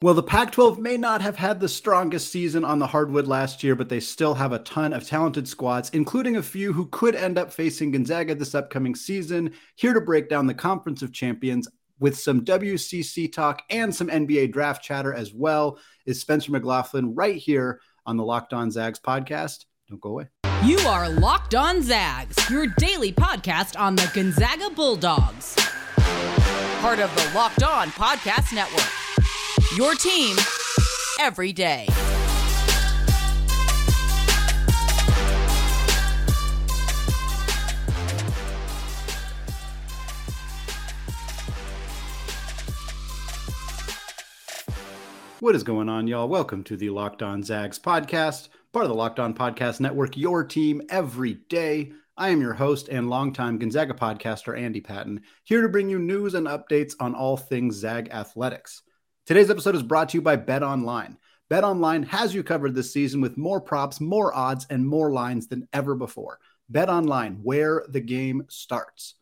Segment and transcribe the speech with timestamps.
[0.00, 3.64] Well, the Pac 12 may not have had the strongest season on the hardwood last
[3.64, 7.16] year, but they still have a ton of talented squads, including a few who could
[7.16, 9.52] end up facing Gonzaga this upcoming season.
[9.74, 11.66] Here to break down the Conference of Champions
[11.98, 17.34] with some WCC talk and some NBA draft chatter as well is Spencer McLaughlin right
[17.34, 19.64] here on the Locked On Zags podcast.
[19.88, 20.28] Don't go away.
[20.62, 25.56] You are Locked On Zags, your daily podcast on the Gonzaga Bulldogs.
[26.78, 28.97] Part of the Locked On Podcast Network.
[29.76, 30.34] Your team
[31.20, 31.86] every day.
[45.40, 46.26] What is going on, y'all?
[46.26, 50.44] Welcome to the Locked On Zags podcast, part of the Locked On Podcast Network, your
[50.44, 51.92] team every day.
[52.16, 56.32] I am your host and longtime Gonzaga podcaster, Andy Patton, here to bring you news
[56.32, 58.80] and updates on all things Zag athletics.
[59.28, 61.18] Today's episode is brought to you by Bet Online.
[61.50, 65.48] Bet Online has you covered this season with more props, more odds, and more lines
[65.48, 66.38] than ever before.
[66.70, 69.16] Bet Online, where the game starts.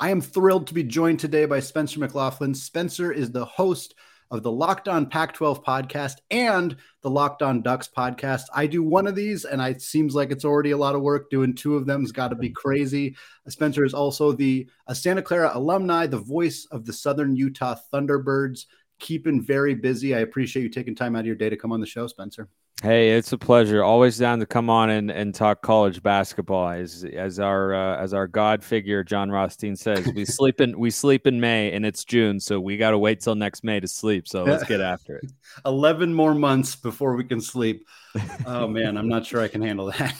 [0.00, 2.56] I am thrilled to be joined today by Spencer McLaughlin.
[2.56, 3.94] Spencer is the host
[4.32, 8.46] of the Locked On Pac 12 podcast and the Locked On Ducks podcast.
[8.52, 11.30] I do one of these, and it seems like it's already a lot of work.
[11.30, 13.14] Doing two of them has got to be crazy.
[13.46, 18.64] Spencer is also the uh, Santa Clara alumni, the voice of the Southern Utah Thunderbirds
[18.98, 20.14] keeping very busy.
[20.14, 22.48] I appreciate you taking time out of your day to come on the show, Spencer.
[22.82, 23.82] Hey, it's a pleasure.
[23.82, 26.68] Always down to come on and, and talk college basketball.
[26.68, 30.90] As as our uh, as our god figure Jon Rothstein says, we sleep in we
[30.90, 33.88] sleep in May and it's June, so we got to wait till next May to
[33.88, 34.28] sleep.
[34.28, 35.32] So let's get after it.
[35.64, 37.86] Eleven more months before we can sleep.
[38.46, 40.16] Oh man, I'm not sure I can handle that.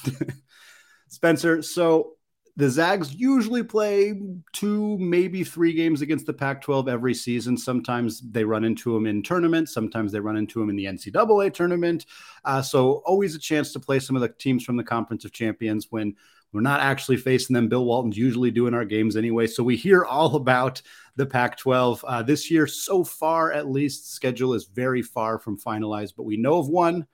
[1.09, 2.16] Spencer, so
[2.57, 4.19] the Zags usually play
[4.55, 7.57] two, maybe three games against the Pac 12 every season.
[7.57, 11.53] Sometimes they run into them in tournaments, sometimes they run into them in the NCAA
[11.53, 12.07] tournament.
[12.47, 15.33] Uh, so, always a chance to play some of the teams from the Conference of
[15.33, 16.15] Champions when
[16.53, 17.69] we're not actually facing them.
[17.69, 19.47] Bill Walton's usually doing our games anyway.
[19.47, 20.81] So, we hear all about
[21.17, 22.05] the Pac 12.
[22.09, 26.39] Uh, this year, so far at least, schedule is very far from finalized, but we
[26.39, 27.07] know of one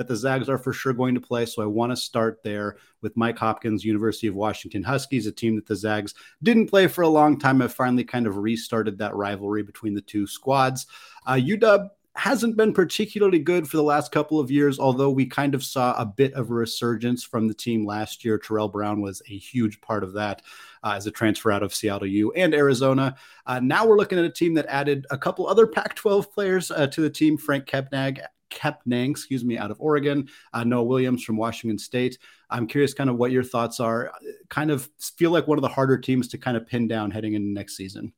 [0.00, 1.44] that the Zags are for sure going to play.
[1.44, 5.56] So I want to start there with Mike Hopkins, University of Washington Huskies, a team
[5.56, 7.60] that the Zags didn't play for a long time.
[7.60, 10.86] Have finally kind of restarted that rivalry between the two squads.
[11.26, 15.54] Uh, UW hasn't been particularly good for the last couple of years, although we kind
[15.54, 18.38] of saw a bit of a resurgence from the team last year.
[18.38, 20.40] Terrell Brown was a huge part of that
[20.82, 23.16] uh, as a transfer out of Seattle U and Arizona.
[23.44, 26.70] Uh, now we're looking at a team that added a couple other Pac 12 players
[26.70, 27.36] uh, to the team.
[27.36, 28.18] Franck Kepnang
[28.50, 32.18] Kepnang, excuse me, out of Oregon, uh, Noah Williams from Washington State.
[32.50, 34.12] I'm curious, kind of what your thoughts are.
[34.48, 37.34] Kind of feel like one of the harder teams to kind of pin down heading
[37.34, 38.12] into next season.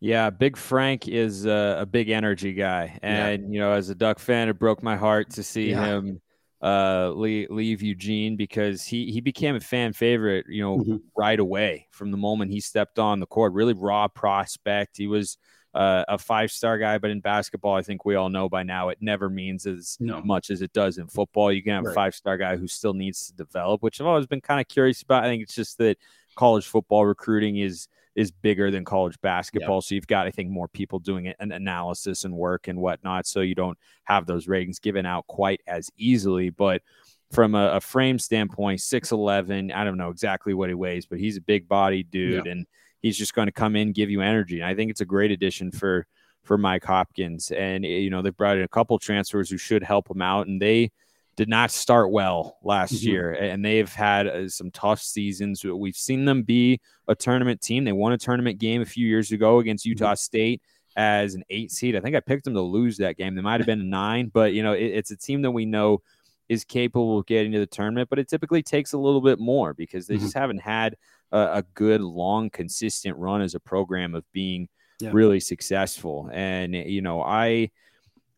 [0.00, 3.48] Yeah, Big Frank is a, a big energy guy, and yeah.
[3.50, 5.84] you know, as a Duck fan, it broke my heart to see yeah.
[5.86, 6.20] him
[6.62, 10.96] uh, leave, leave, Eugene because he he became a fan favorite, you know, mm-hmm.
[11.16, 13.52] right away from the moment he stepped on the court.
[13.52, 14.96] Really raw prospect.
[14.96, 15.38] He was
[15.76, 18.88] uh, a five star guy, but in basketball, I think we all know by now
[18.88, 20.22] it never means as no.
[20.22, 21.52] much as it does in football.
[21.52, 21.90] You can have right.
[21.90, 24.68] a five star guy who still needs to develop, which I've always been kind of
[24.68, 25.24] curious about.
[25.24, 25.98] I think it's just that
[26.34, 29.76] college football recruiting is is bigger than college basketball.
[29.76, 29.84] Yep.
[29.84, 33.26] So you've got, I think, more people doing an analysis and work and whatnot.
[33.26, 36.48] So you don't have those ratings given out quite as easily.
[36.48, 36.80] But
[37.30, 41.36] from a, a frame standpoint, 6'11, I don't know exactly what he weighs, but he's
[41.36, 42.46] a big body dude.
[42.46, 42.46] Yep.
[42.46, 42.66] And
[43.02, 44.60] he's just going to come in, give you energy.
[44.60, 46.06] And I think it's a great addition for
[46.42, 47.50] for Mike Hopkins.
[47.50, 50.46] And eh, you know they've brought in a couple transfers who should help him out,
[50.46, 50.90] and they
[51.36, 53.08] did not start well last mm-hmm.
[53.08, 55.62] year, and they've had uh, some tough seasons.
[55.64, 57.84] We've seen them be a tournament team.
[57.84, 59.90] They won a tournament game a few years ago against mm-hmm.
[59.90, 60.16] Utah mm-hmm.
[60.16, 60.62] State
[60.96, 61.94] as an eight seed.
[61.94, 63.34] I think I picked them to lose that game.
[63.34, 65.66] They might have been a nine, but you know it, it's a team that we
[65.66, 66.00] know
[66.48, 69.74] is capable of getting to the tournament, but it typically takes a little bit more
[69.74, 70.24] because they mm-hmm.
[70.24, 70.96] just haven't had
[71.32, 74.68] a, a, good, long, consistent run as a program of being
[75.00, 75.10] yeah.
[75.12, 76.30] really successful.
[76.32, 77.70] And you know, I,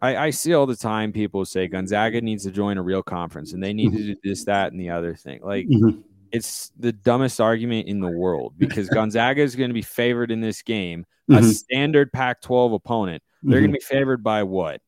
[0.01, 3.53] I, I see all the time people say Gonzaga needs to join a real conference
[3.53, 4.13] and they need to mm-hmm.
[4.13, 5.41] do this, that, and the other thing.
[5.43, 5.67] Like.
[5.67, 6.01] Mm-hmm.
[6.31, 10.43] It's the dumbest argument in the world because Gonzaga is going to be favored in
[10.43, 11.07] this game.
[11.31, 11.43] Mm-hmm.
[11.43, 13.23] A standard Pac 12 opponent.
[13.43, 13.95] They're going to mm-hmm.
[13.95, 14.83] be favored by what?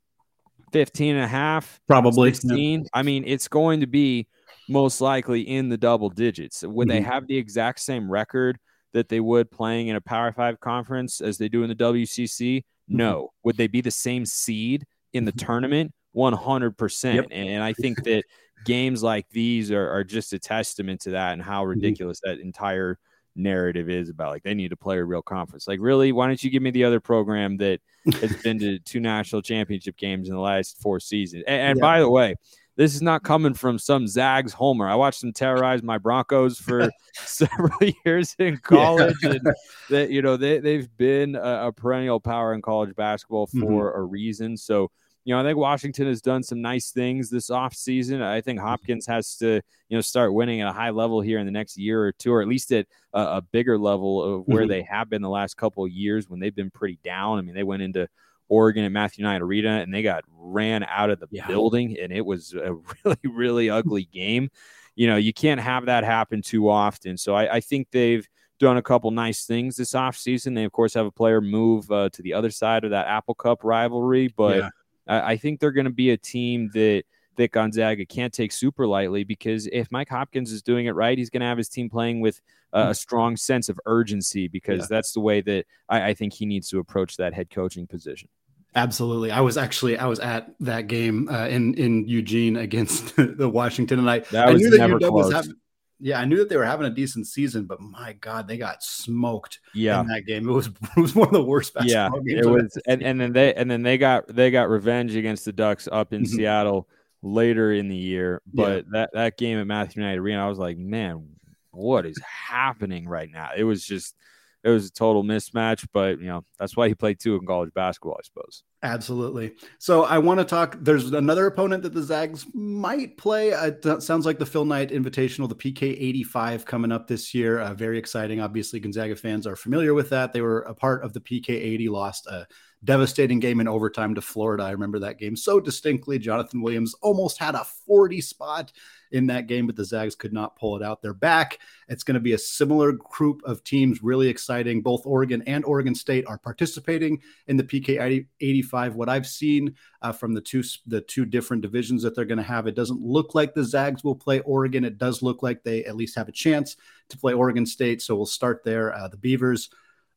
[0.73, 2.81] 15 and a half, probably 16.
[2.81, 2.87] Yeah.
[2.95, 4.29] I mean, it's going to be
[4.69, 6.63] most likely in the double digits.
[6.63, 6.97] Would mm-hmm.
[6.97, 8.59] they have the exact same record
[8.93, 12.59] that they would playing in a Power Five conference as they do in the WCC?
[12.59, 12.97] Mm-hmm.
[12.97, 13.31] No.
[13.45, 15.47] Would they be the same seed in the mm-hmm.
[15.47, 15.93] tournament?
[16.17, 17.15] 100%.
[17.15, 17.27] Yep.
[17.31, 18.25] And I think that
[18.65, 21.71] games like these are, are, just a testament to that and how mm-hmm.
[21.71, 22.99] ridiculous that entire
[23.37, 25.69] narrative is about like they need to play a real conference.
[25.69, 27.81] Like, really, why don't you give me the other program that
[28.21, 31.45] has been to two national championship games in the last four seasons?
[31.47, 31.81] And, and yeah.
[31.81, 32.35] by the way,
[32.77, 34.89] this is not coming from some Zags homer.
[34.89, 39.31] I watched them terrorize my Broncos for several years in college, yeah.
[39.33, 39.55] and
[39.91, 44.01] that you know they they've been a, a, perennial power in college basketball for mm-hmm.
[44.01, 44.57] a reason.
[44.57, 44.91] So
[45.25, 48.23] you know, I think Washington has done some nice things this offseason.
[48.23, 51.47] I think Hopkins has to, you know, start winning at a high level here in
[51.47, 54.63] the next year or two, or at least at a, a bigger level of where
[54.63, 54.71] mm-hmm.
[54.71, 57.39] they have been the last couple of years when they've been pretty down.
[57.39, 58.09] I mean, they went into
[58.49, 61.47] Oregon at Matthew Knight Arena and they got ran out of the yeah.
[61.47, 62.75] building, and it was a
[63.05, 64.49] really, really ugly game.
[64.95, 67.19] You know, you can't have that happen too often.
[67.19, 68.27] So I, I think they've
[68.59, 70.55] done a couple nice things this offseason.
[70.55, 73.35] They, of course, have a player move uh, to the other side of that Apple
[73.35, 74.57] Cup rivalry, but.
[74.57, 74.71] Yeah
[75.07, 77.05] I, I think they're going to be a team that
[77.37, 81.31] that Gonzaga can't take super lightly because if Mike Hopkins is doing it right, he's
[81.31, 82.41] going to have his team playing with
[82.73, 84.87] a, a strong sense of urgency because yeah.
[84.91, 88.29] that's the way that I, I, think he needs to approach that head coaching position.
[88.75, 93.49] Absolutely, I was actually I was at that game uh, in in Eugene against the
[93.49, 95.53] Washington, and I, that I knew that UW was
[96.01, 98.83] yeah, I knew that they were having a decent season, but my God, they got
[98.83, 99.61] smoked.
[99.75, 100.67] Yeah, in that game, it was
[100.97, 102.47] it was one of the worst basketball yeah, games.
[102.47, 105.53] it was, and, and then they and then they got they got revenge against the
[105.53, 106.37] Ducks up in mm-hmm.
[106.37, 106.89] Seattle
[107.23, 108.41] later in the year.
[108.53, 108.91] But yeah.
[108.93, 111.29] that that game at Matthew Knight Arena, I was like, man,
[111.71, 112.19] what is
[112.49, 113.51] happening right now?
[113.55, 114.15] It was just
[114.63, 117.73] it was a total mismatch, but you know that's why he played two in college
[117.75, 118.63] basketball, I suppose.
[118.83, 119.53] Absolutely.
[119.79, 120.77] So I want to talk.
[120.81, 123.51] There's another opponent that the Zags might play.
[123.51, 127.61] It sounds like the Phil Knight Invitational, the PK 85, coming up this year.
[127.61, 128.41] Uh, very exciting.
[128.41, 130.33] Obviously, Gonzaga fans are familiar with that.
[130.33, 132.47] They were a part of the PK 80, lost a
[132.85, 134.65] devastating game in overtime to Florida.
[134.65, 136.19] I remember that game so distinctly.
[136.19, 138.73] Johnathan Williams almost had a 40 spot
[139.13, 141.03] in that game, but the Zags could not pull it out.
[141.03, 141.59] They're back.
[141.89, 144.83] It's going to be a similar group of teams, really exciting.
[144.83, 148.95] Both Oregon and Oregon State are participating in the PK 85.
[148.95, 152.45] What I've seen uh, from the two the two different divisions that they're going to
[152.45, 154.85] have, it doesn't look like the Zags will play Oregon.
[154.85, 156.77] It does look like they at least have a chance
[157.09, 158.03] to play Oregon State.
[158.03, 158.95] So we'll start there.
[158.95, 159.71] Uh, the Beavers.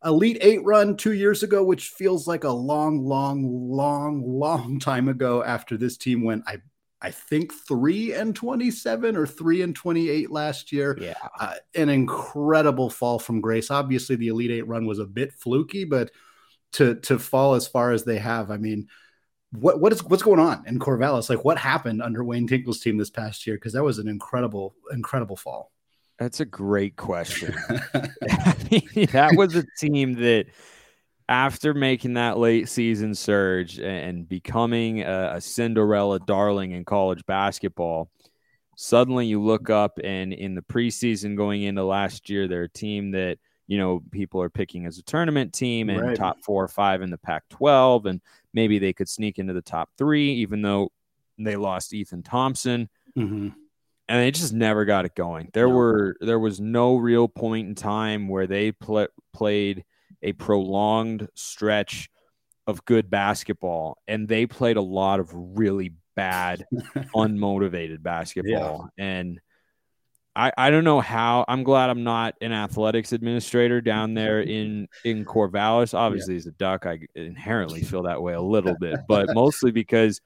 [0.06, 5.08] Elite Eight run two years ago, which feels like a long, long, long, long time
[5.08, 6.58] ago after this team went, I
[7.04, 10.98] I think three and 27 or three and 28 last year.
[11.00, 11.14] Yeah.
[11.38, 13.70] Uh, an incredible fall from grace.
[13.70, 16.12] Obviously, the Elite Eight run was a bit fluky, but
[16.74, 18.88] to to fall as far as they have, I mean,
[19.52, 21.30] what what is what's going on in Corvallis?
[21.30, 23.58] Like what happened under Wayne Tinkle's team this past year?
[23.58, 25.72] Because that was an incredible, incredible fall.
[26.18, 27.54] That's a great question.
[29.12, 30.46] that was a team that
[31.30, 38.10] after making that late season surge and becoming a, a, Cinderella darling in college basketball,
[38.76, 43.12] suddenly you look up and in the preseason going into last year, they're a team
[43.12, 43.38] that
[43.68, 46.18] you know people are picking as a tournament team and right.
[46.18, 48.22] top four or five in the Pac-12, and
[48.54, 50.92] maybe they could sneak into the top three, even though
[51.38, 52.90] they lost Ethan Thompson.
[53.18, 53.50] Mm-hmm.
[54.10, 55.50] And they just never got it going.
[55.54, 59.86] There were there was no real point in time where they pl- played
[60.24, 62.10] a prolonged stretch
[62.66, 66.66] of good basketball, and they played a lot of really bad,
[67.16, 68.90] unmotivated basketball.
[68.98, 69.06] Yeah.
[69.06, 69.40] And
[70.36, 71.46] I, I don't know how.
[71.48, 75.94] I'm glad I'm not an athletics administrator down there in in Corvallis.
[75.94, 76.40] Obviously, yeah.
[76.40, 80.22] as a duck, I inherently feel that way a little bit, but mostly because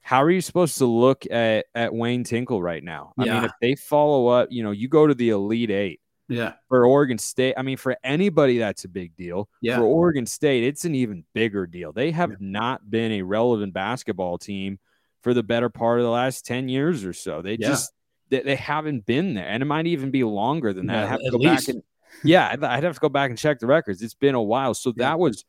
[0.00, 3.14] how are you supposed to look at at Wayne Tinkle right now?
[3.18, 3.34] I yeah.
[3.34, 6.54] mean, if they follow up, you know, you go to the Elite Eight yeah.
[6.68, 9.48] For Oregon State, I mean, for anybody, that's a big deal.
[9.62, 9.76] Yeah.
[9.76, 11.92] For Oregon State, it's an even bigger deal.
[11.92, 12.36] They have yeah.
[12.40, 14.78] not been a relevant basketball team
[15.22, 17.40] for the better part of the last 10 years or so.
[17.40, 17.68] They yeah.
[17.68, 17.92] just,
[18.28, 19.48] they, they, haven't been there.
[19.48, 20.94] And it might even be longer than that.
[20.94, 21.66] Yeah, I have to go least.
[21.66, 21.82] back and,
[22.24, 24.02] yeah, I'd have to go back and check the records.
[24.02, 24.74] It's been a while.
[24.74, 25.44] So that was,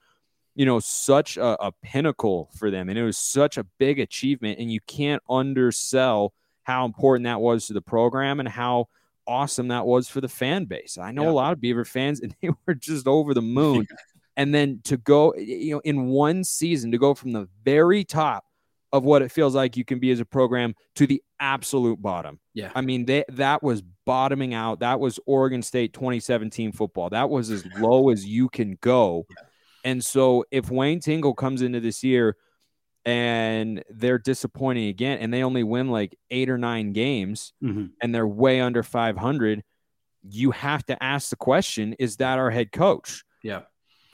[0.56, 2.90] you know, such a, a pinnacle for them.
[2.90, 4.60] And it was such a big achievement.
[4.60, 6.34] And you can't undersell
[6.64, 8.88] how important that was to the program and how,
[9.30, 10.98] awesome that was for the fan base.
[10.98, 11.30] I know yeah.
[11.30, 13.88] a lot of Beaver fans, and they were just over the moon.
[14.36, 18.46] and then to go, you know, in one season, to go from the very top
[18.92, 22.40] of what it feels like you can be as a program to the absolute bottom.
[22.56, 22.72] Yeah.
[22.74, 24.80] I mean, they, that was bottoming out.
[24.80, 27.12] That was Oregon State 2017 football.
[27.12, 29.28] That was as low as you can go.
[29.30, 29.44] Yeah.
[29.84, 32.36] And so if Wayne Tinkle comes into this year
[33.06, 37.86] and they're disappointing again and they only win like eight or nine games mm-hmm.
[38.02, 39.64] and they're way under 500
[40.24, 43.62] you have to ask the question is that our head coach yeah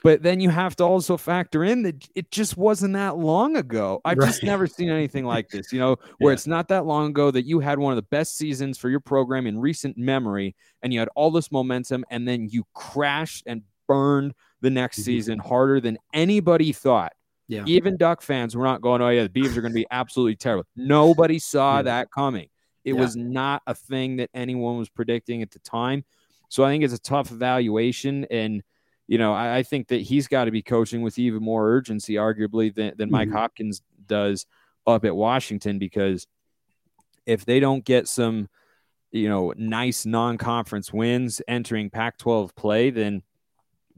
[0.05, 4.01] But then you have to also factor in that it just wasn't that long ago.
[4.05, 4.27] I've right.
[4.27, 6.35] just never seen anything like this, you know, where yeah.
[6.35, 8.99] it's not that long ago that you had one of the best seasons for your
[8.99, 13.63] program in recent memory and you had all this momentum and then you crashed and
[13.87, 15.05] burned the next mm-hmm.
[15.05, 17.13] season harder than anybody thought.
[17.47, 17.63] Yeah.
[17.67, 20.35] Even Duck fans were not going, oh, yeah, the Beavs are going to be absolutely
[20.35, 20.65] terrible.
[20.75, 21.83] Nobody saw yeah.
[21.83, 22.47] that coming.
[22.83, 23.01] It yeah.
[23.01, 26.05] was not a thing that anyone was predicting at the time.
[26.49, 28.25] So I think it's a tough evaluation.
[28.31, 28.63] And,
[29.07, 32.13] you know, I, I think that he's got to be coaching with even more urgency,
[32.13, 33.37] arguably, than, than Mike mm-hmm.
[33.37, 34.45] Hopkins does
[34.87, 36.27] up at Washington, because
[37.25, 38.49] if they don't get some,
[39.11, 43.23] you know, nice non conference wins entering Pac 12 play, then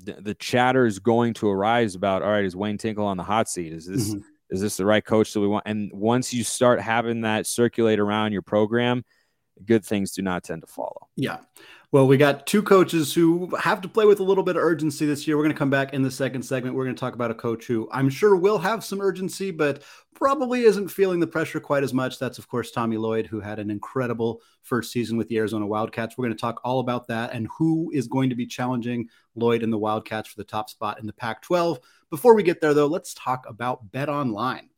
[0.03, 3.23] the, the, chatter is going to arise about all right, is Wayne Tinkle on the
[3.23, 3.73] hot seat?
[3.73, 4.19] Is this mm-hmm.
[4.49, 5.63] is this the right coach that we want?
[5.65, 9.03] And once you start having that circulate around your program,
[9.65, 11.07] good things do not tend to follow.
[11.15, 11.37] Yeah.
[11.93, 15.05] Well, we got two coaches who have to play with a little bit of urgency
[15.05, 15.37] this year.
[15.37, 16.75] We're going to come back in the second segment.
[16.75, 19.83] We're going to talk about a coach who I'm sure will have some urgency, but
[20.13, 22.19] probably isn't feeling the pressure quite as much.
[22.19, 26.17] That's, of course, Tommy Lloyd, who had an incredible first season with the Arizona Wildcats.
[26.17, 29.63] We're going to talk all about that and who is going to be challenging Lloyd
[29.63, 31.79] and the Wildcats for the top spot in the Pac 12.
[32.09, 34.69] Before we get there, though, let's talk about Bet Online.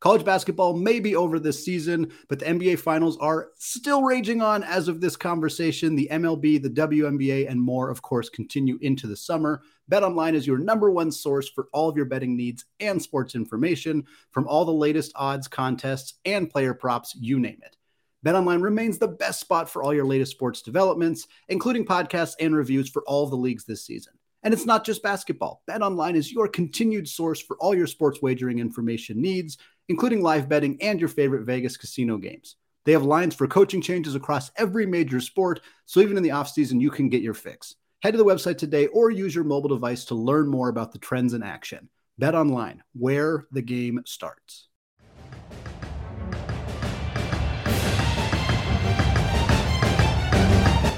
[0.00, 4.62] College basketball may be over this season, but the NBA finals are still raging on
[4.62, 5.96] as of this conversation.
[5.96, 9.62] The MLB, the WNBA, and more, of course, continue into the summer.
[9.90, 14.04] BetOnline is your number one source for all of your betting needs and sports information
[14.30, 17.76] from all the latest odds, contests, and player props, you name it.
[18.24, 22.88] BetOnline remains the best spot for all your latest sports developments, including podcasts and reviews
[22.88, 24.12] for all the leagues this season.
[24.44, 25.62] And it's not just basketball.
[25.68, 30.76] BetOnline is your continued source for all your sports wagering information needs including live betting
[30.80, 32.56] and your favorite Vegas casino games.
[32.84, 36.80] They have lines for coaching changes across every major sport, so even in the offseason,
[36.80, 37.74] you can get your fix.
[38.02, 40.98] Head to the website today or use your mobile device to learn more about the
[40.98, 41.88] trends in action.
[42.18, 44.68] Bet online, where the game starts.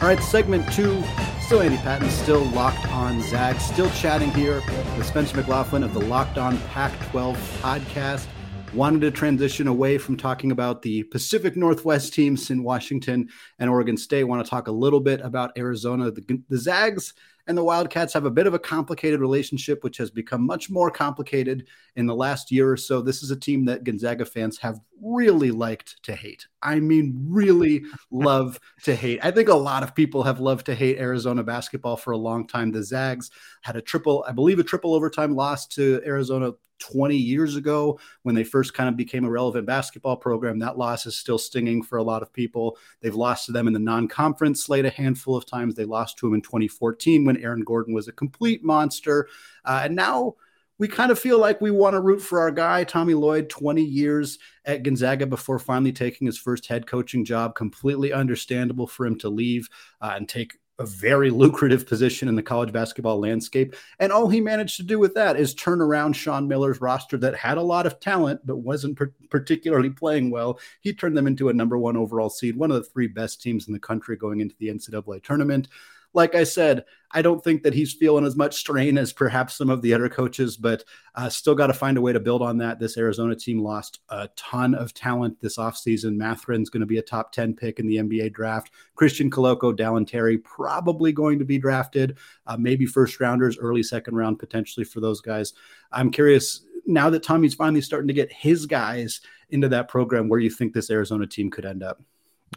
[0.00, 1.02] All right, segment two.
[1.42, 4.62] Still Andy Patton, still locked on Zag, still chatting here
[4.96, 8.26] with Spencer McLaughlin of the Locked On Pac 12 podcast
[8.72, 13.96] wanted to transition away from talking about the Pacific Northwest teams in Washington and Oregon
[13.96, 14.24] State.
[14.24, 16.10] Want to talk a little bit about Arizona.
[16.10, 17.14] The, the Zags
[17.50, 20.88] and the Wildcats have a bit of a complicated relationship, which has become much more
[20.88, 21.66] complicated
[21.96, 23.02] in the last year or so.
[23.02, 26.46] This is a team that Gonzaga fans have really liked to hate.
[26.62, 29.18] I mean, really love to hate.
[29.24, 32.46] I think a lot of people have loved to hate Arizona basketball for a long
[32.46, 32.70] time.
[32.70, 37.56] The Zags had a triple, I believe, a triple overtime loss to Arizona 20 years
[37.56, 40.58] ago when they first kind of became a relevant basketball program.
[40.58, 42.76] That loss is still stinging for a lot of people.
[43.00, 45.74] They've lost to them in the non conference slate a handful of times.
[45.74, 49.28] They lost to them in 2014 when Aaron Gordon was a complete monster.
[49.64, 50.34] Uh, and now,
[50.80, 53.84] we kind of feel like we want to root for our guy, Tommy Lloyd, 20
[53.84, 57.54] years at Gonzaga before finally taking his first head coaching job.
[57.54, 59.68] Completely understandable for him to leave
[60.00, 63.76] uh, and take a very lucrative position in the college basketball landscape.
[63.98, 67.36] And all he managed to do with that is turn around Sean Miller's roster that
[67.36, 70.58] had a lot of talent, but wasn't per- particularly playing well.
[70.80, 73.66] He turned them into a number one overall seed, one of the three best teams
[73.66, 75.68] in the country going into the NCAA tournament
[76.12, 79.68] like I said, I don't think that he's feeling as much strain as perhaps some
[79.68, 80.84] of the other coaches, but
[81.16, 82.78] uh, still got to find a way to build on that.
[82.78, 86.16] This Arizona team lost a ton of talent this offseason.
[86.16, 88.70] Mathurin's going to be a top 10 pick in the NBA draft.
[88.94, 94.14] Christian Koloko, Dalen Terry probably going to be drafted, uh, maybe first rounders, early second
[94.14, 95.52] round potentially for those guys.
[95.90, 100.40] I'm curious now that Tommy's finally starting to get his guys into that program, where
[100.40, 102.00] you think this Arizona team could end up.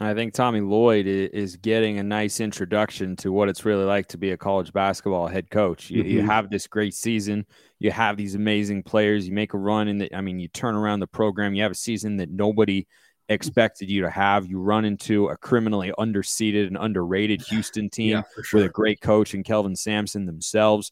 [0.00, 4.18] I think Tommy Lloyd is getting a nice introduction to what it's really like to
[4.18, 5.88] be a college basketball head coach.
[5.88, 6.10] You, mm-hmm.
[6.10, 7.46] you, have this great season,
[7.78, 10.74] you have these amazing players, you make a run, in the I mean, you turn
[10.74, 11.54] around the program.
[11.54, 12.88] You have a season that nobody
[13.28, 14.46] expected you to have.
[14.46, 18.60] You run into a criminally underseeded and underrated Houston team yeah, sure.
[18.60, 20.90] with a great coach and Kelvin Sampson themselves.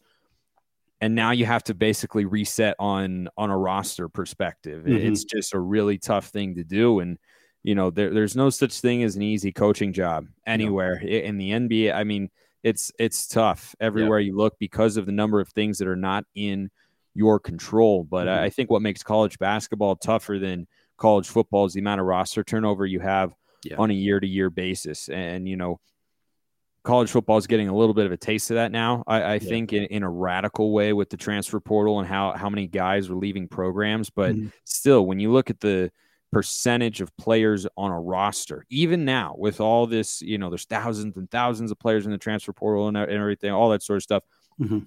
[1.01, 4.85] And now you have to basically reset on on a roster perspective.
[4.85, 5.07] Mm-hmm.
[5.07, 7.17] It's just a really tough thing to do, and
[7.63, 11.51] you know, there, there's no such thing as an easy coaching job anywhere in the
[11.51, 11.95] NBA.
[11.95, 12.29] I mean,
[12.61, 16.25] it's it's tough everywhere you look because of the number of things that are not
[16.35, 16.69] in
[17.13, 18.03] your control.
[18.03, 18.43] But mm-hmm.
[18.43, 20.67] I think what makes college basketball tougher than
[20.97, 23.75] college football is the amount of roster turnover you have yeah.
[23.77, 25.09] on a year to year basis.
[25.09, 25.79] And you know,
[26.83, 29.03] college football is getting a little bit of a taste of that now.
[29.07, 29.39] I, I yeah.
[29.39, 33.09] think in, in, a radical way with the transfer portal and how how many guys
[33.09, 34.09] are leaving programs.
[34.09, 34.47] But mm-hmm.
[34.65, 35.91] still, when you look at the
[36.33, 38.65] percentage of players on a roster.
[38.69, 42.17] Even now, with all this, you know, there's thousands and thousands of players in the
[42.17, 44.23] transfer portal and, everything, all that sort of stuff.
[44.59, 44.79] Mm-hmm.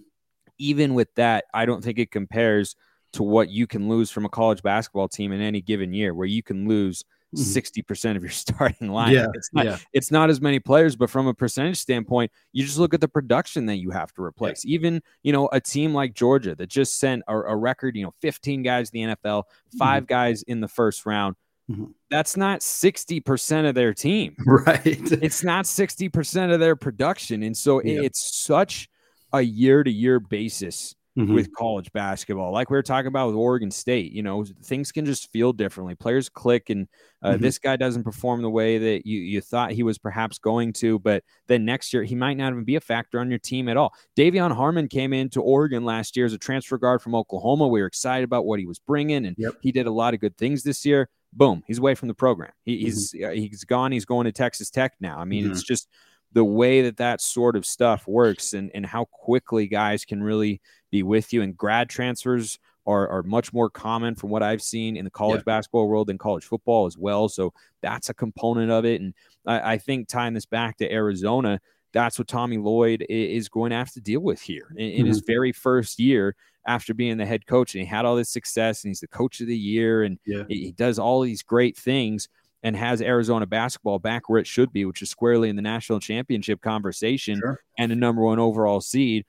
[0.58, 2.76] even with that, I don't think it compares
[3.12, 6.26] to what you can lose from a college basketball team in any given year, where
[6.26, 7.04] you can lose
[7.36, 7.50] mm-hmm.
[7.52, 9.12] 60 percent of your starting line.
[9.12, 9.78] Yeah, it's not yeah.
[9.92, 13.08] it's not as many players, but from a percentage standpoint, you just look at the
[13.08, 14.64] production that you have to replace.
[14.64, 14.74] Yeah.
[14.74, 18.14] Even you know a team like Georgia that just sent a, a record, you know,
[18.20, 19.44] 15 guys to the NFL,
[19.78, 20.06] 5 mm-hmm.
[20.06, 21.36] guys in the first round.
[21.70, 21.86] Mm-hmm.
[22.10, 24.36] That's not 60% of their team.
[24.46, 24.80] Right.
[24.84, 27.42] It's not 60% of their production.
[27.42, 28.02] And so yeah.
[28.02, 28.88] it's such
[29.32, 31.34] a year to year basis mm-hmm.
[31.34, 32.52] with college basketball.
[32.52, 35.94] Like we were talking about with Oregon State, you know, things can just feel differently.
[35.94, 36.88] Players click, and
[37.22, 37.42] uh, mm-hmm.
[37.42, 40.98] this guy doesn't perform the way that you, you thought he was perhaps going to.
[40.98, 43.76] But then next year, he might not even be a factor on your team at
[43.76, 43.94] all.
[44.16, 47.68] De'Vion Harmon came into Oregon last year as a transfer guard from Oklahoma.
[47.68, 49.54] We were excited about what he was bringing, and yep.
[49.60, 51.08] he did a lot of good things this year.
[51.32, 52.52] Boom, he's away from the program.
[52.64, 53.26] He, he's mm-hmm.
[53.26, 53.92] uh, he's gone.
[53.92, 55.18] He's going to Texas Tech now.
[55.18, 55.66] I mean, it's mm-hmm.
[55.66, 55.88] just
[56.32, 60.60] the way that that sort of stuff works and, and how quickly guys can really
[60.96, 61.42] be with you.
[61.42, 65.40] And grad transfers are, are much more common from what I've seen in the college
[65.40, 65.54] yeah.
[65.54, 67.28] basketball world than college football as well.
[67.28, 69.00] So that's a component of it.
[69.00, 69.12] And
[69.44, 71.60] I, I, think tying this back to Arizona,
[71.92, 75.08] that's what Tommy Lloyd is going to have to deal with here in, in mm-hmm.
[75.08, 76.36] his very first year
[76.66, 77.74] after being the head coach.
[77.74, 80.44] And he had all this success and he's the coach of the year and yeah.
[80.48, 82.28] he does all these great things
[82.62, 86.00] and has Arizona basketball back where it should be, which is squarely in the national
[86.00, 87.60] championship conversation sure.
[87.78, 89.24] and the number one overall seed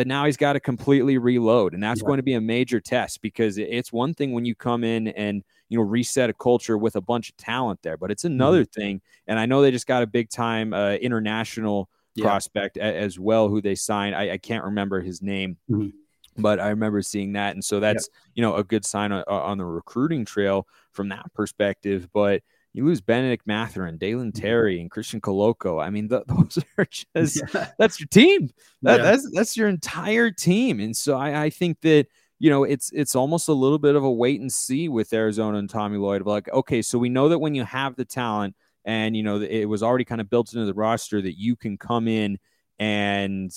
[0.00, 2.06] but now he's got to completely reload and that's yeah.
[2.06, 5.44] going to be a major test because it's one thing when you come in and
[5.68, 8.80] you know reset a culture with a bunch of talent there but it's another mm-hmm.
[8.80, 12.24] thing and i know they just got a big time uh, international yeah.
[12.24, 15.90] prospect as well who they signed I, I can't remember his name mm-hmm.
[16.38, 19.58] but i remember seeing that and so that's you know a good sign on, on
[19.58, 24.32] the recruiting trail from that perspective but you lose Benedict Mathurin, Dalen.
[24.32, 25.82] Terry, and Christian Koloko.
[25.82, 27.70] I mean, the, those are just yeah.
[27.78, 28.50] that's your team.
[28.82, 29.10] That, yeah.
[29.10, 30.80] That's that's your entire team.
[30.80, 32.06] And so I, I think that
[32.38, 35.58] you know it's it's almost a little bit of a wait and see with Arizona
[35.58, 36.20] and Tommy Lloyd.
[36.20, 39.40] Of like, okay, so we know that when you have the talent, and you know
[39.40, 42.38] it was already kind of built into the roster that you can come in
[42.78, 43.52] and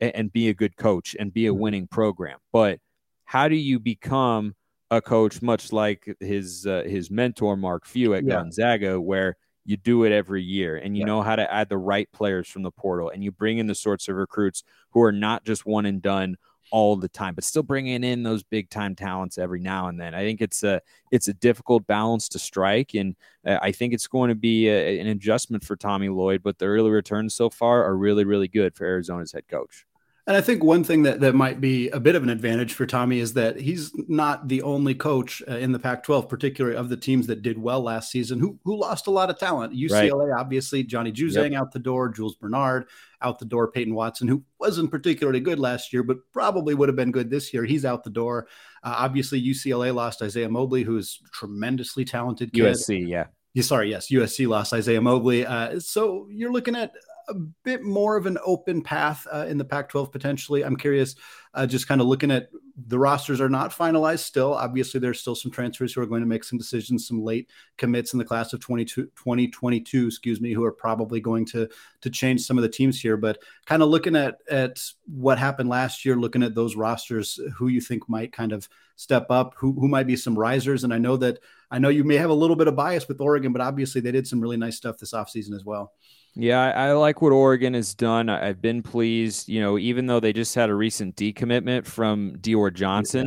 [0.00, 1.60] and be a good coach and be a mm-hmm.
[1.60, 2.38] winning program.
[2.52, 2.80] But
[3.24, 4.54] how do you become
[4.90, 8.34] a coach much like his uh, his mentor Mark Few at yeah.
[8.34, 11.06] Gonzaga, where you do it every year and you yeah.
[11.06, 13.74] know how to add the right players from the portal and you bring in the
[13.74, 16.36] sorts of recruits who are not just one and done
[16.70, 20.14] all the time, but still bringing in those big time talents every now and then.
[20.14, 23.14] I think it's a it's a difficult balance to strike, and
[23.46, 26.42] uh, I think it's going to be a, an adjustment for Tommy Lloyd.
[26.42, 29.86] But the early returns so far are really really good for Arizona's head coach.
[30.28, 32.84] And I think one thing that, that might be a bit of an advantage for
[32.84, 36.88] Tommy is that he's not the only coach uh, in the Pac 12, particularly of
[36.88, 39.72] the teams that did well last season, who, who lost a lot of talent.
[39.72, 40.40] UCLA, right.
[40.40, 41.60] obviously, Johnny Juzang yep.
[41.60, 42.88] out the door, Jules Bernard
[43.22, 46.96] out the door, Peyton Watson, who wasn't particularly good last year, but probably would have
[46.96, 47.64] been good this year.
[47.64, 48.48] He's out the door.
[48.82, 52.52] Uh, obviously, UCLA lost Isaiah Mobley, who is tremendously talented.
[52.52, 52.64] Kid.
[52.64, 53.26] USC, yeah.
[53.54, 55.46] Yeah, sorry, yes, USC lost Isaiah Mobley.
[55.46, 56.92] Uh, so you're looking at
[57.28, 60.64] a bit more of an open path uh, in the Pac 12 potentially.
[60.64, 61.16] I'm curious,
[61.54, 62.48] uh, just kind of looking at
[62.86, 64.52] the rosters are not finalized still.
[64.52, 68.12] Obviously, there's still some transfers who are going to make some decisions, some late commits
[68.12, 71.68] in the class of 2022, excuse me, who are probably going to
[72.02, 73.16] to change some of the teams here.
[73.16, 77.68] But kind of looking at at what happened last year, looking at those rosters, who
[77.68, 80.84] you think might kind of step up, who who might be some risers.
[80.84, 81.38] And I know that
[81.70, 84.12] I know you may have a little bit of bias with Oregon, but obviously they
[84.12, 85.92] did some really nice stuff this offseason as well.
[86.38, 88.28] Yeah, I, I, like what Oregon has done.
[88.28, 89.48] I, have been pleased.
[89.48, 93.26] You know, even though they just had a recent decommitment from Dior Johnson,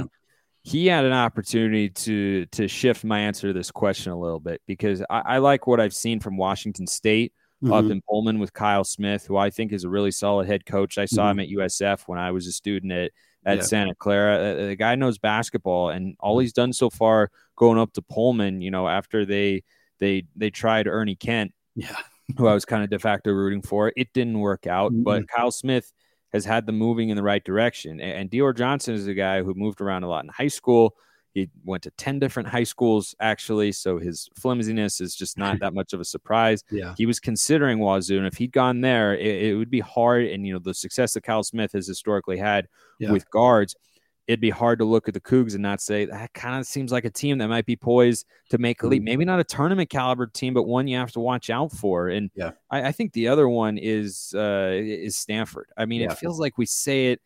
[0.64, 0.72] yeah.
[0.72, 4.62] he had an opportunity to to shift my answer to this question a little bit
[4.68, 7.74] because I, I like what I've seen from Washington State mm-hmm.
[7.74, 11.00] up in Pullman with Kyle Smith, who I think is a really solid head coach.
[11.00, 11.40] I saw mm-hmm.
[11.40, 13.12] him at USF when I was a student at
[13.44, 13.64] at yeah.
[13.64, 14.68] Santa Clara.
[14.68, 18.70] The guy knows basketball, and all he's done so far going up to Pullman, you
[18.70, 19.64] know, after they
[19.98, 21.54] they they tried Ernie Kent.
[21.76, 21.96] Yeah
[22.38, 23.92] who I was kind of de facto rooting for.
[23.96, 25.04] It didn't work out, mm-hmm.
[25.04, 25.92] but Kyle Smith
[26.34, 28.00] has had them moving in the right direction.
[28.00, 30.96] And Dior Johnson is a guy who moved around a lot in high school.
[31.34, 33.72] He went to 10 different high schools, actually.
[33.72, 36.64] So his flimsiness is just not that much of a surprise.
[36.72, 36.94] Yeah.
[36.98, 38.18] He was considering Wazoo.
[38.18, 40.26] And if he'd gone there, it, it would be hard.
[40.26, 42.68] And, you know, the success that Kyle Smith has historically had
[43.00, 43.12] yeah.
[43.12, 43.76] with guards–
[44.30, 46.92] it'd be hard to look at the Cougs and not say that kind of seems
[46.92, 49.00] like a team that might be poised to make a leap.
[49.00, 49.06] Mm-hmm.
[49.06, 52.10] Maybe not a tournament caliber team, but one you have to watch out for.
[52.10, 52.52] And yeah.
[52.70, 55.66] I, I think the other one is uh, is Stanford.
[55.76, 56.12] I mean, yeah.
[56.12, 57.22] it feels like we say it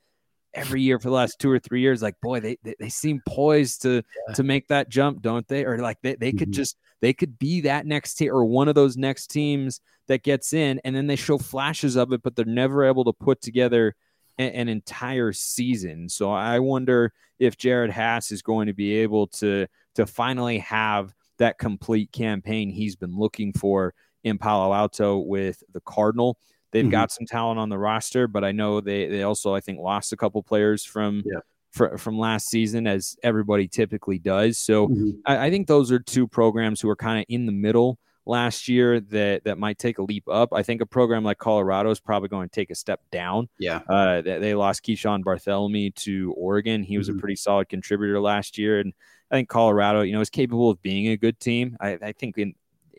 [0.53, 2.01] every year for the last two or three years.
[2.01, 3.95] Like, boy, they they, they seem poised to
[4.29, 4.33] yeah.
[4.35, 5.65] to make that jump, don't they?
[5.65, 6.37] Or like they, they mm-hmm.
[6.37, 10.23] could just they could be that next team or one of those next teams that
[10.23, 13.41] gets in, and then they show flashes of it, but they're never able to put
[13.41, 13.93] together
[14.37, 16.09] an, entire season.
[16.09, 21.13] So I wonder if Jerod Haase is going to be able to to finally have
[21.37, 23.93] that complete campaign he's been looking for
[24.23, 26.37] in Palo Alto with the Cardinal.
[26.71, 26.91] They've mm-hmm.
[26.91, 30.13] got some talent on the roster, but I know they they also I think lost
[30.13, 31.39] a couple players from yeah.
[31.71, 34.57] fr- from last season, as everybody typically does.
[34.57, 35.11] So mm-hmm.
[35.25, 38.67] I, I, think those are two programs who are kind of in the middle last
[38.67, 40.53] year that that might take a leap up.
[40.53, 43.49] I think a program like Colorado is probably going to take a step down.
[43.57, 46.83] Yeah, uh, they, they lost Keeshawn Barthelemy to Oregon.
[46.83, 47.17] He was mm-hmm.
[47.17, 48.93] a pretty solid contributor last year, and
[49.31, 51.77] I think Colorado, you know, is capable of being a good team.
[51.79, 52.53] I, I think in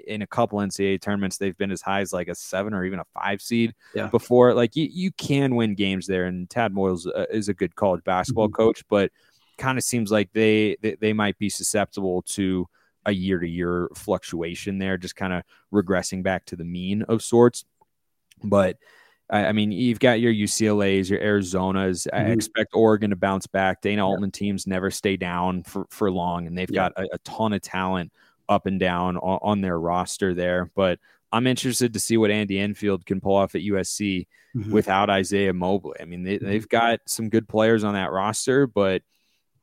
[0.07, 2.99] in a couple NCAA tournaments, they've been as high as like a seven or even
[2.99, 4.09] a five seed yeah.
[4.09, 4.53] before.
[4.53, 8.03] Like you, you can win games there, and Tad Boyle uh, is a good college
[8.05, 8.63] basketball mm-hmm.
[8.63, 9.11] coach, but
[9.57, 12.69] kind of seems like they, they they might be susceptible to
[13.07, 17.23] a year to year fluctuation there, just kind of regressing back to the mean of
[17.23, 17.64] sorts.
[18.43, 18.79] But
[19.31, 22.07] I, I mean, you've got your UCLA's, your Arizona's.
[22.12, 22.29] Mm-hmm.
[22.29, 23.81] I expect Oregon to bounce back.
[23.81, 24.07] Dana yeah.
[24.07, 26.88] Altman teams never stay down for, for long, and they've yeah.
[26.88, 28.12] got a, a ton of talent
[28.49, 30.71] up and down on, on their roster there.
[30.75, 30.99] But
[31.33, 34.71] I'm interested to see what Andy Enfield can pull off at USC mm-hmm.
[34.71, 36.01] without Isaiah Mobley.
[36.01, 36.47] I mean, they, mm-hmm.
[36.47, 39.03] they've got some good players on that roster, but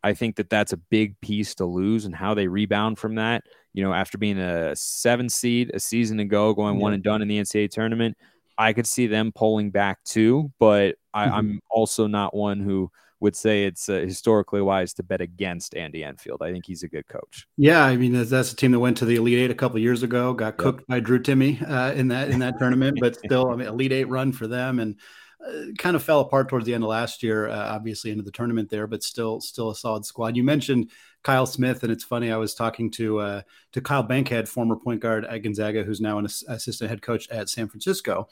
[0.03, 3.43] I think that that's a big piece to lose and how they rebound from that.
[3.73, 6.81] You know, after being a seven seed a season ago, going yeah.
[6.81, 8.17] one and done in the NCAA tournament,
[8.57, 10.51] I could see them pulling back too.
[10.59, 11.57] But I, am mm-hmm.
[11.69, 16.41] also not one who would say it's uh, historically wise to bet against Andy Enfield.
[16.41, 17.47] I think he's a good coach.
[17.55, 19.79] Yeah, I mean that's, that's a team that went to the Elite Eight a couple
[19.79, 20.57] years ago, got yep.
[20.57, 23.93] cooked by Drew Timme uh, in that in that tournament, but still, I mean, Elite
[23.93, 24.99] Eight run for them and.
[25.80, 28.69] Kind of fell apart towards the end of last year, uh, obviously into the tournament
[28.69, 30.38] there, but still, still a solid squad.
[30.38, 30.91] You mentioned
[31.23, 32.32] Kyle Smith, and it's funny.
[32.32, 36.19] I was talking to uh, to Kyle Bankhead, former point guard at Gonzaga, who's now
[36.19, 38.30] an assistant head coach at San Francisco,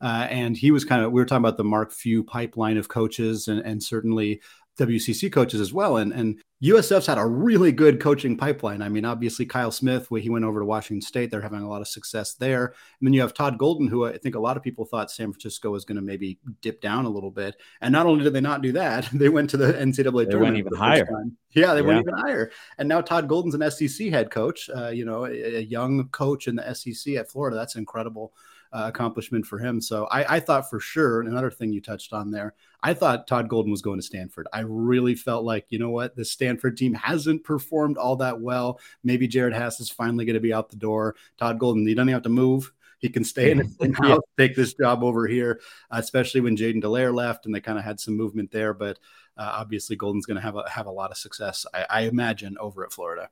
[0.00, 2.88] uh, and he was kind of, we were talking about the Mark Few pipeline of
[2.88, 4.40] coaches and, and certainly
[4.78, 5.98] WCC coaches as well.
[5.98, 8.82] And, and USF's had a really good coaching pipeline.
[8.82, 11.68] I mean, obviously, Kyle Smith, where he went over to Washington State, they're having a
[11.68, 12.66] lot of success there.
[12.66, 15.32] And then you have Todd Golden, who I think a lot of people thought San
[15.32, 17.56] Francisco was going to maybe dip down a little bit.
[17.80, 20.40] And not only did they not do that, they went to the NCAA they tournament.
[20.40, 21.08] Went even higher.
[21.50, 21.86] Yeah, they yeah.
[21.86, 22.50] went even higher.
[22.78, 26.46] And now Todd Golden's an SEC head coach, uh, you know, a, a young coach
[26.46, 27.56] in the SEC at Florida.
[27.56, 28.32] That's incredible
[28.72, 29.80] uh, accomplishment for him.
[29.80, 33.48] So I, I, thought for sure, another thing you touched on there, I thought Todd
[33.48, 34.48] Golden was going to Stanford.
[34.52, 38.80] I really felt like, you know what, the Stanford team hasn't performed all that well.
[39.04, 41.16] Maybe Jerod Haase is finally going to be out the door.
[41.38, 42.72] Todd Golden, he doesn't have to move.
[42.98, 44.16] He can stay in his house, yeah.
[44.38, 48.00] take this job over here, especially when Jaiden Delaire left and they kind of had
[48.00, 48.72] some movement there.
[48.72, 48.98] But
[49.36, 52.56] uh, obviously, Golden's going to have a, have a lot of success, I, I imagine,
[52.58, 53.28] over at Florida.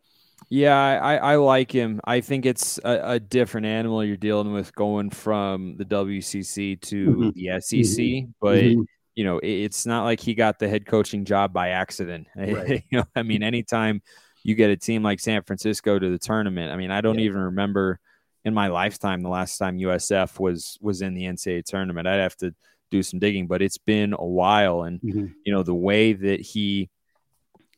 [0.49, 2.01] Yeah, I, I like him.
[2.05, 7.07] I think it's a, a, different animal you're dealing with going from the WCC to
[7.07, 7.31] mm-hmm.
[7.35, 8.31] the SEC, mm-hmm.
[8.41, 8.83] but mm-hmm.
[9.15, 12.27] you know it's not like he got the head coaching job by accident.
[12.37, 12.85] Right.
[12.91, 14.03] you know, I mean, anytime
[14.43, 17.27] you get a team like San Francisco to the tournament, I mean, I don't yeah.
[17.27, 18.01] even remember
[18.45, 22.09] in my lifetime the last time USF was was in the NCAA tournament.
[22.09, 22.55] I'd have to
[22.91, 25.27] do some digging, but it's been a while, and mm-hmm.
[25.45, 26.91] you know the way that he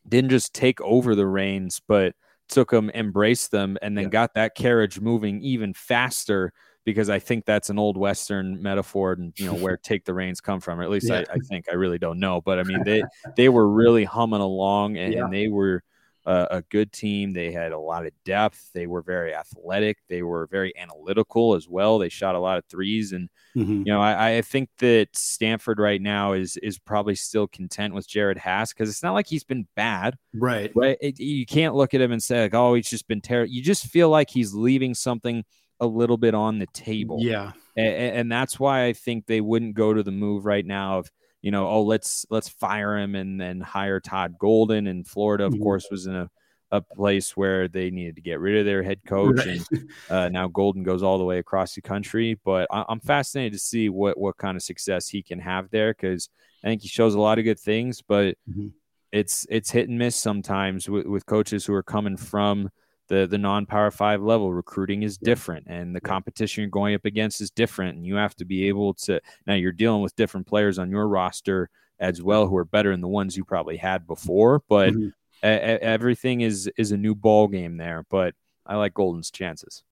[0.09, 2.15] didn't just take over the reins, but
[2.53, 4.11] took them, embraced them, and then yeah.
[4.11, 6.53] got that carriage moving even faster
[6.85, 10.41] because I think that's an old Western metaphor and you know where take the reins
[10.41, 10.81] come from.
[10.81, 11.25] Or at least yeah.
[11.31, 13.03] I, I, think I really don't know, but I mean they
[13.37, 15.25] they were really humming along and, yeah.
[15.25, 15.83] and they were
[16.25, 17.33] uh, a good team.
[17.33, 18.71] They had a lot of depth.
[18.73, 19.99] They were very athletic.
[20.09, 21.99] They were very analytical as well.
[21.99, 23.83] They shot a lot of threes, and mm-hmm.
[23.85, 28.09] you know I, I, think that Stanford right now is is probably still content with
[28.09, 30.71] Jerod Haase because it's not like he's been bad, right?
[30.75, 30.97] Right?
[31.01, 33.53] It, you can't look at him and say like, oh, he's just been terrible.
[33.53, 35.45] You just feel like he's leaving something
[35.81, 37.19] a little bit on the table.
[37.21, 40.99] Yeah, and, and that's why I think they wouldn't go to the move right now
[40.99, 41.11] of
[41.43, 44.87] you know, oh let's let's fire him and then hire Todd Golden.
[44.87, 45.63] And Florida, of mm-hmm.
[45.63, 46.31] course, was in a,
[46.71, 49.61] a place where they needed to get rid of their head coach, right.
[49.71, 52.39] and uh, now Golden goes all the way across the country.
[52.45, 55.93] But I, am fascinated to see what what kind of success he can have there
[55.93, 56.29] because
[56.65, 58.69] I think he shows a lot of good things, but mm-hmm.
[59.11, 62.71] it's it's hit and miss sometimes with, with coaches who are coming from
[63.13, 67.05] the the non power five level recruiting is different and the competition you're going up
[67.05, 70.47] against is different and you have to be able to now you're dealing with different
[70.47, 71.69] players on your roster
[72.01, 75.09] as well who are better than the ones you probably had before but mm-hmm.
[75.43, 79.83] a- a- everything is is a new ball game there but i like golden's chances.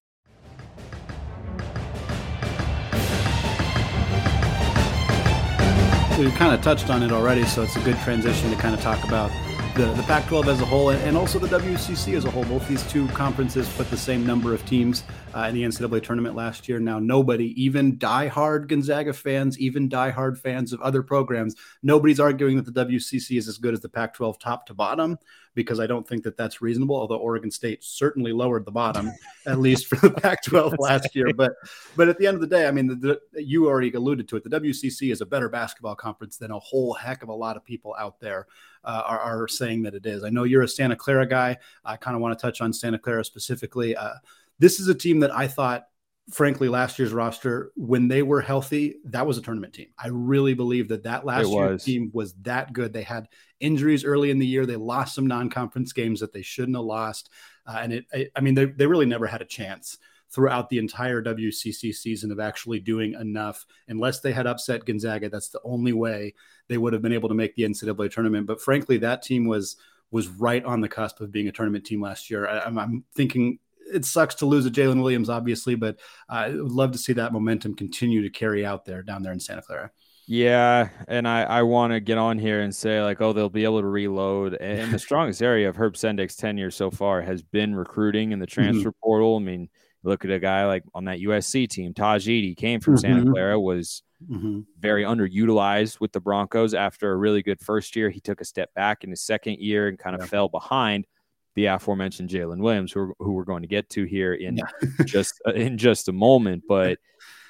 [6.17, 8.81] We've kind of touched on it already so it's a good transition to kind of
[8.81, 9.31] talk about
[9.75, 12.43] the, the Pac 12 as a whole and also the WCC as a whole.
[12.45, 15.03] Both these two conferences put the same number of teams
[15.33, 16.79] uh, in the NCAA tournament last year.
[16.79, 22.73] Now, nobody, even diehard Gonzaga fans, even diehard fans of other programs, nobody's arguing that
[22.73, 25.17] the WCC is as good as the Pac 12 top to bottom
[25.53, 26.95] because I don't think that that's reasonable.
[26.95, 29.11] Although Oregon State certainly lowered the bottom,
[29.45, 31.33] at least for the Pac-12 last year.
[31.33, 31.53] But
[31.95, 34.37] but at the end of the day, I mean, the, the, you already alluded to
[34.37, 34.43] it.
[34.43, 37.65] The WCC is a better basketball conference than a whole heck of a lot of
[37.65, 38.47] people out there
[38.83, 40.23] uh, are, are, saying that it is.
[40.23, 41.57] I know you're a Santa Clara guy.
[41.85, 43.95] I kind of want to touch on Santa Clara specifically.
[43.95, 44.13] Uh,
[44.59, 45.87] this is a team that I thought
[46.29, 49.87] frankly, last year's roster, when they were healthy, that was a tournament team.
[49.97, 52.93] I really believe that that last year's team was that good.
[52.93, 53.27] They had
[53.59, 54.65] injuries early in the year.
[54.65, 57.29] They lost some non-conference games that they shouldn't have lost,
[57.65, 58.05] uh, and it.
[58.13, 59.97] I, I mean, they they really never had a chance
[60.31, 63.65] throughout the entire WCC season of actually doing enough.
[63.89, 66.33] Unless they had upset Gonzaga, that's the only way
[66.69, 68.47] they would have been able to make the NCAA tournament.
[68.47, 69.75] But frankly, that team was
[70.11, 72.47] was right on the cusp of being a tournament team last year.
[72.47, 73.59] I, am thinking
[73.93, 75.99] it sucks to lose a Jalen Williams, obviously, but
[76.29, 79.39] I would love to see that momentum continue to carry out there down there in
[79.39, 79.91] Santa Clara.
[80.27, 83.65] Yeah, and I, I want to get on here and say like, oh, they'll be
[83.65, 84.53] able to reload.
[84.53, 88.47] And the strongest area of Herb Sendek's tenure so far has been recruiting in the
[88.47, 88.61] mm-hmm.
[88.61, 89.03] transfer mm-hmm.
[89.03, 89.35] portal.
[89.37, 89.69] I mean,
[90.03, 93.01] look at a guy like on that USC team, Eaddy came from mm-hmm.
[93.01, 94.61] Santa Clara, was mm-hmm.
[94.79, 98.09] very underutilized with the Broncos after a really good first year.
[98.09, 100.27] He took a step back in his second year and kind of yeah.
[100.27, 101.07] fell behind
[101.55, 104.65] the aforementioned Jalen Williams, who, who we're going to get to here in yeah.
[105.05, 106.63] just uh, in just a moment.
[106.67, 106.99] But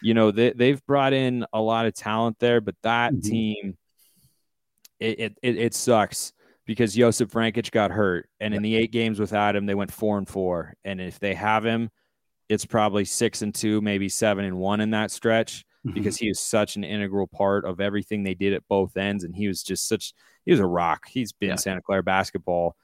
[0.01, 3.29] you know they they've brought in a lot of talent there, but that mm-hmm.
[3.29, 3.77] team,
[4.99, 6.33] it, it, it it sucks
[6.65, 10.17] because Josip Vrankic got hurt, and in the eight games without him, they went four
[10.17, 10.73] and four.
[10.83, 11.89] And if they have him,
[12.49, 15.65] it's probably six and two, maybe seven and one in that stretch.
[15.85, 15.95] Mm-hmm.
[15.95, 19.35] Because he is such an integral part of everything they did at both ends, and
[19.35, 20.13] he was just such
[20.45, 21.07] he was a rock.
[21.09, 21.55] He's been yeah.
[21.55, 22.75] Santa Clara basketball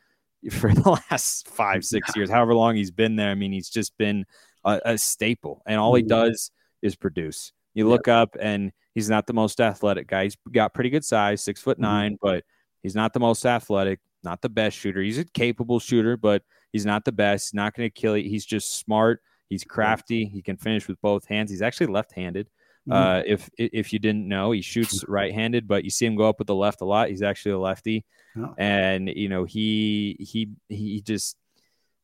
[0.52, 3.30] for the last five, six years, however long he's been there.
[3.30, 4.26] I mean, he's just been
[4.63, 6.10] a, a staple, and all he mm-hmm.
[6.10, 7.52] does is produce.
[7.73, 10.23] You look up, and he's not the most athletic guy.
[10.23, 11.84] He's got pretty good size, six foot mm-hmm.
[11.84, 12.28] 9 mm-hmm.
[12.28, 12.43] but
[12.82, 15.02] he's not the most athletic, not the best shooter.
[15.02, 17.50] He's a capable shooter, but he's not the best.
[17.50, 18.30] He's not going to kill you.
[18.30, 19.21] He's just smart.
[19.50, 20.26] He's crafty.
[20.26, 21.52] He can finish with both hands.
[21.52, 22.47] He's actually left-handed.
[22.47, 22.57] Mm-hmm.
[22.89, 26.39] Uh, if if you didn't know, he shoots right-handed, but you see him go up
[26.39, 27.10] with the left a lot.
[27.10, 28.06] He's actually a lefty,
[28.38, 28.54] oh.
[28.58, 31.38] and you know he he he just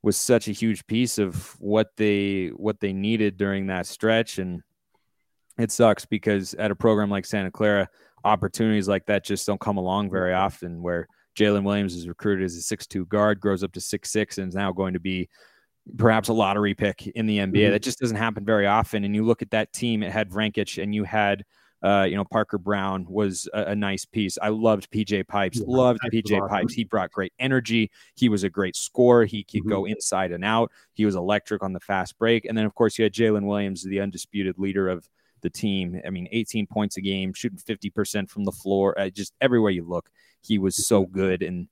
[0.02, 4.62] was such a huge piece of what they what they needed during that stretch, and
[5.58, 7.88] it sucks because at a program like Santa Clara,
[8.26, 10.82] opportunities like that just don't come along very often.
[10.82, 14.56] Where Jalen Williams is recruited as a six-two guard, grows up to six-six, and is
[14.56, 15.30] now going to be
[15.98, 17.54] perhaps a lottery pick in the NBA.
[17.54, 17.72] Mm-hmm.
[17.72, 19.04] That just doesn't happen very often.
[19.04, 21.44] And you look at that team; it had Vrankic, and you had.
[21.86, 24.38] Uh, you know, Parker Braun was a, a, nice piece.
[24.42, 26.48] I loved PJ Pipes, yeah, loved PJ awesome.
[26.48, 26.74] Pipes.
[26.74, 27.92] He brought great energy.
[28.16, 29.26] He was a great scorer.
[29.26, 29.70] He could mm-hmm.
[29.70, 30.72] go inside and out.
[30.94, 32.46] He was electric on the fast break.
[32.46, 35.10] And then, of course, you had Jalen Williams, the undisputed leader of
[35.42, 36.02] the team.
[36.08, 38.98] I mean, 18 points a game, shooting 50% from the floor.
[38.98, 40.10] Uh, just everywhere you look,
[40.42, 41.14] he was so mm-hmm.
[41.14, 41.44] good.
[41.44, 41.68] And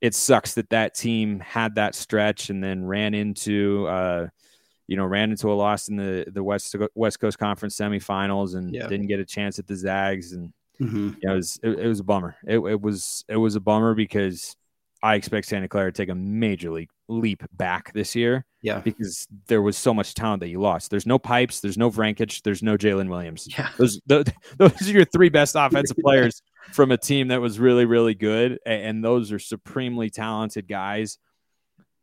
[0.00, 4.26] it sucks that that team had that stretch and then ran into uh,
[4.86, 8.74] you know ran into a loss in the the west west coast conference semifinals and
[8.74, 8.86] yeah.
[8.86, 11.08] didn't get a chance at the zags and mm-hmm.
[11.08, 13.60] you know, it was it, it was a bummer it, it was it was a
[13.60, 14.56] bummer because
[15.02, 19.28] i expect santa clara to take a major league leap back this year yeah because
[19.46, 22.62] there was so much talent that you lost there's no pipes there's no Vrankic, there's
[22.62, 24.24] no Jalen williams yeah those, those,
[24.58, 26.42] those are your three best offensive players
[26.72, 28.58] from a team that was really, really good.
[28.66, 31.18] And those are supremely talented guys.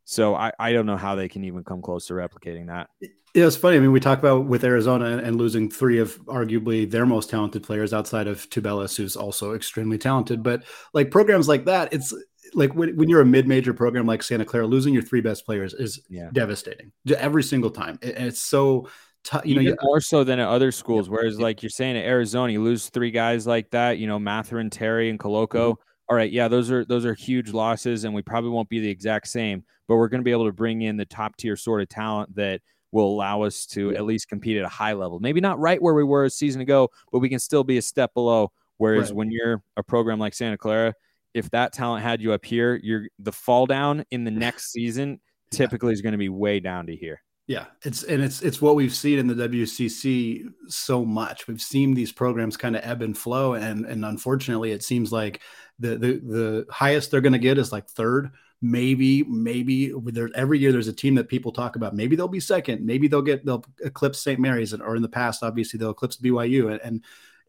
[0.06, 2.90] So I, I don't know how they can even come close to replicating that.
[3.34, 3.78] Yeah, it's funny.
[3.78, 7.64] I mean, we talk about with Arizona and losing three of arguably their most talented
[7.64, 10.44] players outside of Tubelis, who's also extremely talented.
[10.44, 10.64] But
[10.94, 12.14] like programs like that, it's
[12.56, 15.74] like when, when you're a mid-major program like Santa Clara, losing your three best players
[15.74, 16.30] is yeah.
[16.34, 18.00] devastating every single time.
[18.02, 18.88] It, it's so
[19.24, 21.08] T- you Even know, more so than at other schools.
[21.08, 21.14] Yeah.
[21.14, 23.98] Whereas, like you're saying at Arizona, you lose three guys like that.
[23.98, 25.48] You know, Mathurin, Terry, and Koloko.
[25.48, 25.82] Mm-hmm.
[26.10, 28.90] All right, yeah, those are those are huge losses, and we probably won't be the
[28.90, 29.64] exact same.
[29.88, 32.36] But we're going to be able to bring in the top tier sort of talent
[32.36, 32.60] that
[32.92, 33.98] will allow us to yeah.
[33.98, 35.22] at least compete at a high level.
[35.22, 37.82] Maybe not right where we were a season ago, but we can still be a
[37.82, 38.52] step below.
[38.76, 39.16] Whereas right.
[39.16, 40.94] when you're a program like Santa Clara,
[41.34, 45.20] if that talent had you up here, you're the fall down in the next season
[45.52, 45.94] typically yeah.
[45.94, 47.22] is going to be way down to here.
[47.46, 51.46] Yeah, it's and it's it's what we've seen in the WCC so much.
[51.46, 55.42] We've seen these programs kind of ebb and flow, and and unfortunately, it seems like
[55.78, 58.32] the the the highest they're going to get is like third.
[58.62, 61.94] Maybe maybe there every year there's a team that people talk about.
[61.94, 62.86] Maybe they'll be second.
[62.86, 64.40] Maybe they'll get they'll eclipse St.
[64.40, 67.04] Mary's, or in the past, obviously they'll eclipse BYU, and, and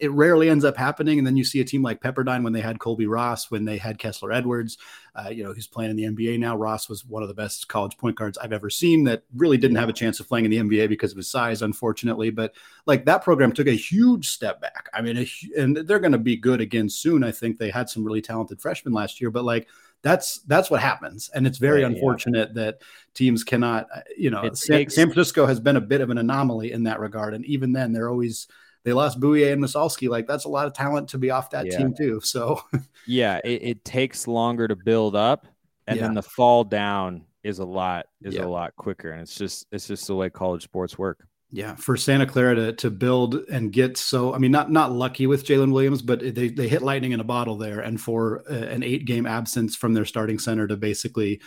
[0.04, 1.18] it rarely ends up happening.
[1.18, 3.78] And then you see a team like Pepperdine when they had Colby Ross, when they
[3.78, 4.76] had Kessler Edwards,
[5.14, 6.56] uh, you know, who's playing in the NBA now.
[6.56, 9.78] Ross was one of the best college point guards I've ever seen that really didn't
[9.78, 12.30] have a chance of playing in the NBA because of his size, unfortunately.
[12.30, 12.54] But
[12.86, 14.88] like that program took a huge step back.
[14.92, 17.24] I mean, a, and they're going to be good again soon.
[17.24, 19.68] I think they had some really talented freshmen last year, but like
[20.02, 22.64] that's that's what happens and it's very unfortunate yeah.
[22.64, 22.82] that
[23.14, 24.90] teams cannot uh, you know San.
[24.90, 27.92] San, Francisco has been a bit of an anomaly in that regard and even then
[27.92, 28.46] they're always
[28.84, 31.66] they lost Bouyea and Massalski like that's a lot of talent to be off that
[31.66, 31.78] yeah.
[31.78, 32.60] team too so
[33.06, 35.46] yeah it, it, takes longer to build up
[35.86, 36.04] and yeah.
[36.04, 39.86] then the fall down is a lot is a lot quicker and it's just it's
[39.86, 43.96] just the way college sports work yeah, for Santa Clara to to build and get
[43.96, 47.20] so I mean not not lucky with Jalen Williams, but they they hit lightning in
[47.20, 50.76] a bottle there, and for uh, an eight game absence from their starting center to
[50.76, 51.40] basically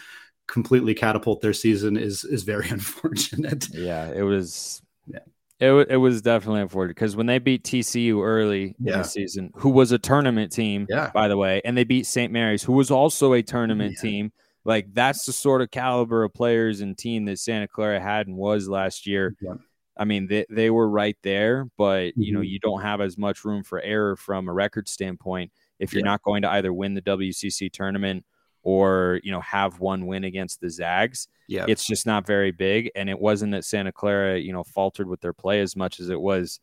[0.48, 3.68] completely catapult their season is is very unfortunate.
[3.74, 4.82] Yeah, it was.
[5.08, 5.20] Yeah.
[5.60, 8.94] It, it was definitely unfortunate because when they beat TCU early yeah.
[8.94, 11.10] in the season, who was a tournament team, yeah.
[11.14, 12.32] by the way, and they beat St.
[12.32, 14.10] Mary's, who was also a tournament yeah.
[14.10, 14.32] team,
[14.66, 18.36] like that's the sort of caliber of players and team that Santa Clara had and
[18.36, 19.36] was last year.
[19.42, 19.56] Yeah.
[19.98, 22.22] I mean, they, they were right there, but mm-hmm.
[22.22, 22.50] you know, mm-hmm.
[22.50, 26.22] you don't have as much room for error from a record standpoint if you're not
[26.22, 28.26] going to either win the WCC tournament
[28.68, 31.30] or you know have one win against the Zags.
[31.48, 35.08] Yeah, it's just not very big, and it wasn't that Santa Clara you know faltered
[35.08, 36.60] with their play as much as it was.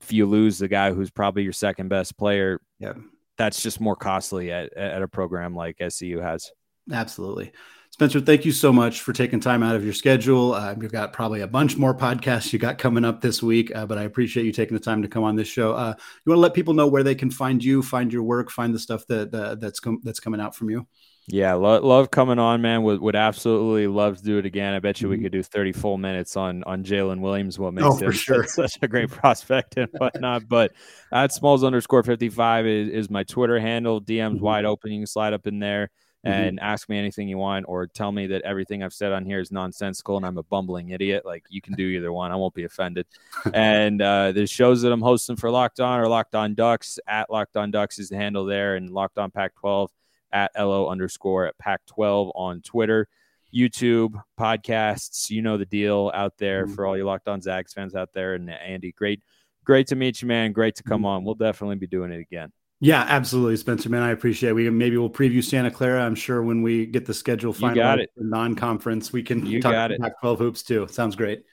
[0.00, 2.92] If you lose the guy who's probably your second best player, yeah,
[3.36, 6.52] that's just more costly at, at a program like SCU has.
[6.92, 7.50] Absolutely.
[7.90, 10.52] Spencer, thank you so much for taking time out of your schedule.
[10.52, 13.86] Uh, you've got probably a bunch more podcasts you got coming up this week, uh,
[13.86, 15.72] but I appreciate you taking the time to come on this show.
[15.72, 18.50] Uh, you want to let people know where they can find you, find your work,
[18.50, 20.86] find the stuff that that's com- that's coming out from you.
[21.28, 22.84] Yeah, lo- love coming on, man.
[22.84, 24.74] Would would absolutely love to do it again.
[24.74, 25.24] I bet you we mm-hmm.
[25.24, 27.58] could do thirty full minutes on on Jalen Williams.
[27.58, 28.46] What makes oh, him sure.
[28.46, 30.48] such a great prospect and whatnot.
[30.48, 30.72] but
[31.12, 34.00] at Smalls underscore fifty five is, is my Twitter handle.
[34.00, 34.44] DMs mm-hmm.
[34.44, 34.92] wide open.
[34.92, 35.90] You can slide up in there.
[36.24, 36.32] Mm-hmm.
[36.32, 36.66] and mm-hmm.
[36.66, 39.52] ask me anything you want or tell me that everything I've said on here is
[39.52, 41.24] nonsensical and I'm a bumbling idiot.
[41.24, 42.32] Like you can do either one.
[42.32, 43.06] I won't be offended.
[43.54, 47.30] and uh, the shows that I'm hosting for Locked On or Locked On Ducks at
[47.30, 49.90] Locked On Ducks is the handle there and Locked On Pac 12
[50.36, 53.08] at LO underscore at Pac 12 on Twitter.
[53.54, 56.74] YouTube podcasts, you know the deal out there mm-hmm.
[56.74, 58.34] for all you Locked On Zags fans out there.
[58.34, 59.22] And Andy, great,
[59.64, 60.52] great to meet you, man.
[60.52, 61.06] Great to come mm-hmm.
[61.06, 61.24] on.
[61.24, 62.52] We'll definitely be doing it again.
[62.80, 63.88] Yeah, absolutely, Spencer.
[63.88, 64.50] Man, I appreciate.
[64.50, 64.52] It.
[64.52, 66.04] We maybe we'll preview Santa Clara.
[66.04, 70.00] I'm sure when we get the schedule finalized non-conference, we can you talk got it.
[70.00, 70.86] Pac-12 hoops too.
[70.88, 71.44] Sounds great.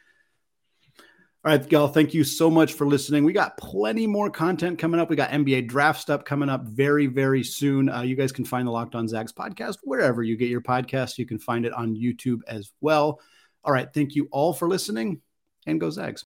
[1.46, 1.90] All right, y'all.
[1.90, 3.26] Thank you so much for listening.
[3.26, 5.10] We got plenty more content coming up.
[5.10, 7.90] We got NBA draft stuff coming up very, very soon.
[7.90, 11.18] Uh, you guys can find the Locked On Zags podcast wherever you get your podcast.
[11.18, 13.20] You can find it on YouTube as well.
[13.66, 13.90] All right.
[13.94, 15.20] Thank you all for listening,
[15.68, 16.22] and go Zags.